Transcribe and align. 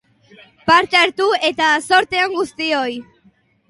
Parte 0.71 0.99
hartu 1.03 1.29
eta 1.51 1.69
zorte 1.91 2.27
on 2.27 2.37
guztioi! 2.43 3.01